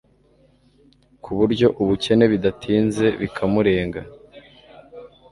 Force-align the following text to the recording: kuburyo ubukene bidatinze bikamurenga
kuburyo 1.23 1.67
ubukene 1.81 2.25
bidatinze 2.33 3.05
bikamurenga 3.21 4.01